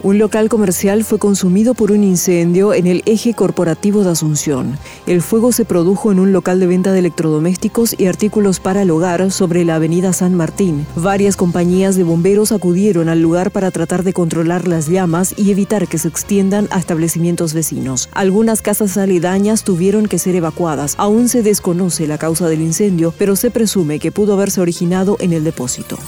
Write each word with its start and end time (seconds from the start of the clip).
Un 0.00 0.18
local 0.18 0.48
comercial 0.48 1.02
fue 1.02 1.18
consumido 1.18 1.74
por 1.74 1.90
un 1.90 2.04
incendio 2.04 2.72
en 2.72 2.86
el 2.86 3.02
eje 3.04 3.34
corporativo 3.34 4.04
de 4.04 4.10
Asunción. 4.10 4.78
El 5.08 5.22
fuego 5.22 5.50
se 5.50 5.64
produjo 5.64 6.12
en 6.12 6.20
un 6.20 6.32
local 6.32 6.60
de 6.60 6.68
venta 6.68 6.92
de 6.92 7.00
electrodomésticos 7.00 7.96
y 7.98 8.06
artículos 8.06 8.60
para 8.60 8.82
el 8.82 8.92
hogar 8.92 9.32
sobre 9.32 9.64
la 9.64 9.74
avenida 9.74 10.12
San 10.12 10.34
Martín. 10.34 10.86
Varias 10.94 11.34
compañías 11.36 11.96
de 11.96 12.04
bomberos 12.04 12.52
acudieron 12.52 13.08
al 13.08 13.20
lugar 13.20 13.50
para 13.50 13.72
tratar 13.72 14.04
de 14.04 14.12
controlar 14.12 14.68
las 14.68 14.86
llamas 14.86 15.34
y 15.36 15.50
evitar 15.50 15.88
que 15.88 15.98
se 15.98 16.06
extiendan 16.06 16.68
a 16.70 16.78
establecimientos 16.78 17.52
vecinos. 17.52 18.08
Algunas 18.12 18.62
casas 18.62 18.96
aledañas 18.96 19.64
tuvieron 19.64 20.06
que 20.06 20.20
ser 20.20 20.36
evacuadas. 20.36 20.94
Aún 20.96 21.28
se 21.28 21.42
desconoce 21.42 22.06
la 22.06 22.18
causa 22.18 22.48
del 22.48 22.62
incendio, 22.62 23.12
pero 23.18 23.34
se 23.34 23.50
presume 23.50 23.98
que 23.98 24.12
pudo 24.12 24.34
haberse 24.34 24.60
originado 24.60 25.16
en 25.18 25.32
el 25.32 25.42
depósito. 25.42 25.98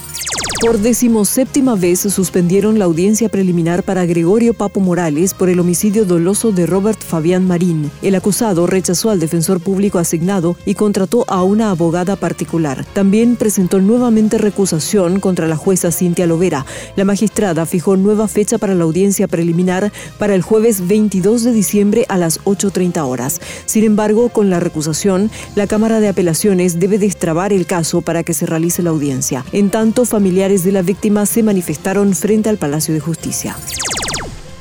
Por 0.61 0.77
decimoséptima 0.77 1.73
vez 1.73 2.01
suspendieron 2.01 2.77
la 2.77 2.85
audiencia 2.85 3.29
preliminar 3.29 3.81
para 3.81 4.05
Gregorio 4.05 4.53
Papo 4.53 4.79
Morales 4.79 5.33
por 5.33 5.49
el 5.49 5.59
homicidio 5.59 6.05
doloso 6.05 6.51
de 6.51 6.67
Robert 6.67 7.01
Fabián 7.01 7.47
Marín. 7.47 7.89
El 8.03 8.13
acusado 8.13 8.67
rechazó 8.67 9.09
al 9.09 9.19
defensor 9.19 9.59
público 9.59 9.97
asignado 9.97 10.55
y 10.63 10.75
contrató 10.75 11.25
a 11.27 11.41
una 11.41 11.71
abogada 11.71 12.15
particular. 12.15 12.85
También 12.93 13.37
presentó 13.37 13.81
nuevamente 13.81 14.37
recusación 14.37 15.19
contra 15.19 15.47
la 15.47 15.55
jueza 15.55 15.91
Cintia 15.91 16.27
Lovera. 16.27 16.67
La 16.95 17.05
magistrada 17.05 17.65
fijó 17.65 17.97
nueva 17.97 18.27
fecha 18.27 18.59
para 18.59 18.75
la 18.75 18.83
audiencia 18.83 19.27
preliminar 19.27 19.91
para 20.19 20.35
el 20.35 20.43
jueves 20.43 20.87
22 20.87 21.43
de 21.43 21.53
diciembre 21.53 22.05
a 22.07 22.17
las 22.17 22.39
8.30 22.41 23.03
horas. 23.03 23.41
Sin 23.65 23.83
embargo, 23.83 24.29
con 24.29 24.51
la 24.51 24.59
recusación, 24.59 25.31
la 25.55 25.65
Cámara 25.65 25.99
de 26.01 26.09
Apelaciones 26.09 26.79
debe 26.79 26.99
destrabar 26.99 27.51
el 27.51 27.65
caso 27.65 28.01
para 28.01 28.21
que 28.21 28.35
se 28.35 28.45
realice 28.45 28.83
la 28.83 28.91
audiencia. 28.91 29.43
En 29.53 29.71
tanto, 29.71 30.05
familiares 30.05 30.50
de 30.51 30.73
la 30.73 30.81
víctima 30.81 31.25
se 31.25 31.43
manifestaron 31.43 32.13
frente 32.13 32.49
al 32.49 32.57
Palacio 32.57 32.93
de 32.93 32.99
Justicia. 32.99 33.55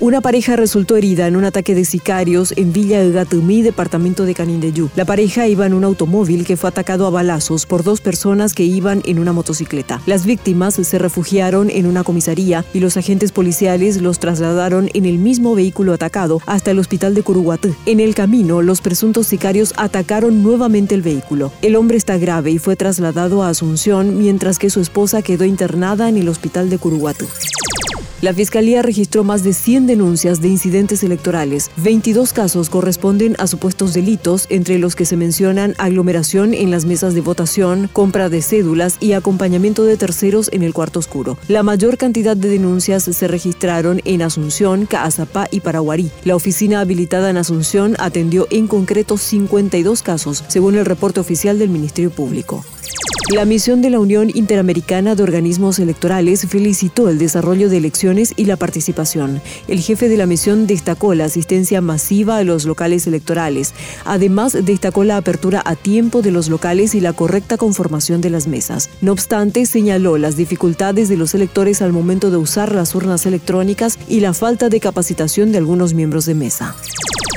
Una 0.03 0.23
pareja 0.23 0.57
resultó 0.57 0.97
herida 0.97 1.27
en 1.27 1.37
un 1.37 1.45
ataque 1.45 1.75
de 1.75 1.85
sicarios 1.85 2.55
en 2.57 2.73
Villa 2.73 3.05
Gatumí, 3.05 3.61
departamento 3.61 4.25
de 4.25 4.33
Canindeyú. 4.33 4.89
La 4.97 5.05
pareja 5.05 5.47
iba 5.47 5.67
en 5.67 5.75
un 5.75 5.85
automóvil 5.85 6.47
que 6.47 6.57
fue 6.57 6.71
atacado 6.71 7.07
a 7.07 7.11
balazos 7.11 7.67
por 7.67 7.85
dos 7.85 8.01
personas 8.01 8.55
que 8.55 8.65
iban 8.65 9.03
en 9.05 9.19
una 9.19 9.35
motocicleta. 9.35 10.01
Las 10.07 10.25
víctimas 10.25 10.77
se 10.77 10.99
refugiaron 10.99 11.69
en 11.69 11.85
una 11.85 12.03
comisaría 12.03 12.65
y 12.73 12.81
los 12.81 12.97
agentes 12.97 13.31
policiales 13.31 14.01
los 14.01 14.19
trasladaron 14.19 14.89
en 14.95 15.05
el 15.05 15.19
mismo 15.19 15.55
vehículo 15.55 15.93
atacado 15.93 16.41
hasta 16.47 16.71
el 16.71 16.79
hospital 16.79 17.15
de 17.15 17.23
Curuguatú. 17.23 17.75
En 17.85 18.01
el 18.01 18.15
camino, 18.15 18.63
los 18.63 18.81
presuntos 18.81 19.27
sicarios 19.27 19.75
atacaron 19.77 20.43
nuevamente 20.43 20.95
el 20.95 21.03
vehículo. 21.03 21.53
El 21.61 21.77
hombre 21.77 21.99
está 21.99 22.17
grave 22.17 22.53
y 22.53 22.59
fue 22.59 22.75
trasladado 22.75 23.43
a 23.43 23.51
Asunción, 23.51 24.17
mientras 24.17 24.59
que 24.59 24.71
su 24.71 24.81
esposa 24.81 25.21
quedó 25.21 25.45
internada 25.45 26.09
en 26.09 26.17
el 26.17 26.31
hospital 26.31 26.71
de 26.71 26.79
Curuguatú. 26.79 27.27
La 28.23 28.35
Fiscalía 28.35 28.83
registró 28.83 29.25
más 29.25 29.43
de 29.45 29.55
100 29.55 29.87
denuncias 29.87 30.43
de 30.43 30.49
incidentes 30.49 31.03
electorales. 31.03 31.71
22 31.79 32.35
casos 32.35 32.69
corresponden 32.69 33.35
a 33.39 33.47
supuestos 33.47 33.95
delitos, 33.95 34.47
entre 34.51 34.79
los 34.79 34.95
que 34.95 35.07
se 35.07 35.17
mencionan 35.17 35.75
aglomeración 35.79 36.53
en 36.53 36.71
las 36.71 36.85
mesas 36.85 37.15
de 37.15 37.23
votación, 37.23 37.89
compra 37.91 38.29
de 38.29 38.43
cédulas 38.43 38.99
y 39.01 39.13
acompañamiento 39.13 39.85
de 39.85 39.97
terceros 39.97 40.51
en 40.53 40.63
el 40.63 40.75
cuarto 40.75 40.99
oscuro. 40.99 41.39
La 41.49 41.63
mayor 41.63 41.97
cantidad 41.97 42.37
de 42.37 42.51
denuncias 42.51 43.05
se 43.05 43.27
registraron 43.27 44.03
en 44.05 44.21
Asunción, 44.21 44.85
Caazapá 44.85 45.49
y 45.51 45.61
Paraguarí. 45.61 46.11
La 46.25 46.37
oficina 46.37 46.81
habilitada 46.81 47.31
en 47.31 47.39
Asunción 47.39 47.97
atendió 47.99 48.47
en 48.51 48.67
concreto 48.67 49.17
52 49.17 50.03
casos, 50.03 50.45
según 50.49 50.75
el 50.75 50.85
reporte 50.85 51.21
oficial 51.21 51.59
del 51.59 51.71
Ministerio 51.71 52.11
Público. 52.11 52.67
La 53.29 53.45
misión 53.45 53.81
de 53.81 53.91
la 53.91 54.01
Unión 54.01 54.29
Interamericana 54.35 55.15
de 55.15 55.23
Organismos 55.23 55.79
Electorales 55.79 56.47
felicitó 56.49 57.09
el 57.09 57.19
desarrollo 57.19 57.69
de 57.69 57.77
elecciones 57.77 58.35
y 58.37 58.47
la 58.47 58.57
participación. 58.57 59.41
El 59.69 59.79
jefe 59.81 60.09
de 60.09 60.17
la 60.17 60.27
misión 60.27 60.67
destacó 60.67 61.15
la 61.15 61.27
asistencia 61.27 61.81
masiva 61.81 62.39
a 62.39 62.43
los 62.43 62.65
locales 62.65 63.07
electorales. 63.07 63.73
Además, 64.05 64.57
destacó 64.65 65.05
la 65.05 65.17
apertura 65.17 65.63
a 65.65 65.77
tiempo 65.77 66.23
de 66.23 66.33
los 66.33 66.49
locales 66.49 66.97
y 66.97 67.01
la 67.01 67.13
correcta 67.13 67.57
conformación 67.57 68.21
de 68.21 68.31
las 68.31 68.49
mesas. 68.49 68.91
No 69.01 69.13
obstante, 69.13 69.65
señaló 69.65 70.19
las 70.19 70.37
dificultades 70.37 71.09
de 71.09 71.17
los 71.17 71.33
electores 71.35 71.83
al 71.83 71.93
momento 71.93 72.33
de 72.33 72.39
usar 72.39 72.75
las 72.75 72.97
urnas 72.97 73.27
electrónicas 73.27 73.97
y 74.09 74.21
la 74.21 74.35
falta 74.35 74.69
de 74.69 74.81
capacitación 74.81 75.53
de 75.53 75.59
algunos 75.59 75.95
miembros 75.95 76.27
de 76.27 76.35
mesa. 76.35 76.75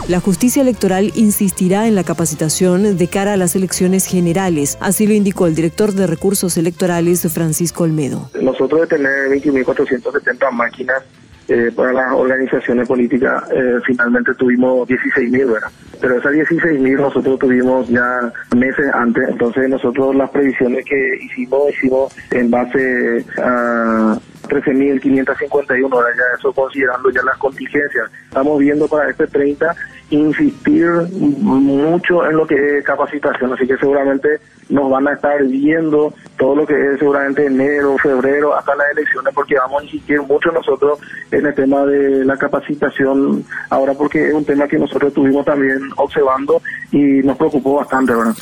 La 0.09 0.19
justicia 0.19 0.62
electoral 0.62 1.12
insistirá 1.16 1.88
en 1.88 1.96
la 1.96 2.03
capacitación 2.03 2.97
de 2.97 3.08
cara 3.08 3.34
a 3.34 3.38
las 3.38 3.56
elecciones 3.56 4.06
generales, 4.06 4.78
así 4.81 5.08
lo 5.08 5.14
indicó 5.14 5.47
el 5.47 5.56
director 5.56 5.94
de 5.94 6.08
recursos 6.08 6.58
electorales 6.58 7.25
Francisco 7.34 7.86
Olmedo. 7.86 8.30
Nosotros 8.42 8.81
de 8.81 8.88
tener 8.88 9.30
21.470 9.30 10.52
máquinas 10.52 11.03
eh, 11.47 11.72
para 11.74 11.94
las 11.94 12.12
organizaciones 12.12 12.86
políticas, 12.86 13.46
eh, 13.52 13.80
finalmente 13.86 14.34
tuvimos 14.36 14.88
16.000, 14.90 15.53
¿verdad? 15.53 15.69
Pero 16.02 16.18
esas 16.18 16.34
16.000 16.34 17.00
nosotros 17.00 17.40
tuvimos 17.40 17.88
ya 17.88 18.31
meses 18.58 18.86
antes, 18.94 19.24
entonces 19.30 19.69
nosotros 19.69 20.16
las 20.16 20.30
previsiones 20.31 20.84
que 20.84 21.18
hicimos, 21.22 21.69
hicimos 21.69 22.13
en 22.31 22.52
base 22.52 23.25
a 23.38 24.18
13.551 24.50 25.94
horas, 25.94 26.12
ya 26.18 26.24
eso 26.38 26.52
considerando 26.53 27.09
ya 27.09 27.24
las 27.24 27.38
contingencias. 27.38 28.12
Estamos 28.25 28.59
viendo 28.59 28.88
para 28.88 29.09
este 29.09 29.28
30 29.28 29.75
insistir 30.13 30.88
mucho 31.12 32.29
en 32.29 32.38
lo 32.38 32.46
que 32.46 32.78
es 32.78 32.85
capacitación, 32.85 33.53
así 33.53 33.66
que 33.66 33.78
seguramente 33.78 34.40
nos 34.69 34.90
van 34.90 35.07
a 35.07 35.13
estar 35.13 35.44
viendo 35.44 36.13
todo 36.38 36.56
lo 36.56 36.66
que 36.66 36.74
es 36.74 37.00
seguramente 37.00 37.46
enero, 37.46 37.97
febrero, 37.97 38.56
hasta 38.56 38.75
las 38.75 38.91
elecciones, 38.91 39.34
porque 39.34 39.56
vamos 39.56 39.81
a 39.81 39.85
insistir 39.85 40.22
mucho 40.22 40.51
nosotros 40.51 41.00
en 41.31 41.46
el 41.46 41.53
tema 41.53 41.85
de 41.85 42.25
la 42.25 42.38
capacitación 42.38 43.44
ahora, 43.69 43.94
porque 43.94 44.28
es 44.28 44.34
un 44.34 44.46
tema 44.46 44.68
que 44.68 44.78
nosotros 44.78 45.09
estuvimos 45.09 45.46
también 45.46 45.79
observando 45.97 46.62
y 46.91 47.22
nos 47.24 47.38
preocupó 47.38 47.75
bastante, 47.75 48.13
¿verdad? 48.13 48.35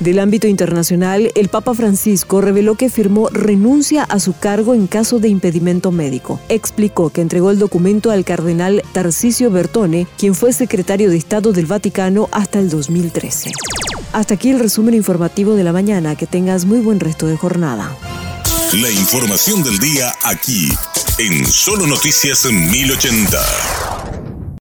Del 0.00 0.20
ámbito 0.20 0.46
internacional, 0.46 1.32
el 1.34 1.48
Papa 1.48 1.74
Francisco 1.74 2.40
reveló 2.40 2.76
que 2.76 2.88
firmó 2.88 3.28
renuncia 3.30 4.04
a 4.04 4.20
su 4.20 4.32
cargo 4.36 4.74
en 4.74 4.86
caso 4.86 5.18
de 5.18 5.28
impedimento 5.28 5.90
médico. 5.90 6.40
Explicó 6.48 7.10
que 7.10 7.20
entregó 7.20 7.50
el 7.50 7.58
documento 7.58 8.12
al 8.12 8.24
cardenal 8.24 8.82
Tarcisio 8.92 9.50
Bertone, 9.50 10.06
quien 10.16 10.36
fue 10.36 10.52
secretario 10.52 11.10
de 11.10 11.16
Estado 11.16 11.52
del 11.52 11.66
Vaticano 11.66 12.28
hasta 12.30 12.60
el 12.60 12.70
2013. 12.70 13.50
Hasta 14.12 14.34
aquí 14.34 14.50
el 14.50 14.60
resumen 14.60 14.94
informativo 14.94 15.54
de 15.54 15.64
la 15.64 15.72
mañana. 15.72 16.14
Que 16.14 16.26
tengas 16.26 16.64
muy 16.64 16.78
buen 16.78 17.00
resto 17.00 17.26
de 17.26 17.36
jornada. 17.36 17.96
La 18.74 18.90
información 18.90 19.62
del 19.62 19.78
día 19.78 20.12
aquí, 20.22 20.68
en 21.18 21.44
Solo 21.46 21.86
Noticias 21.86 22.44
1080. 22.44 23.87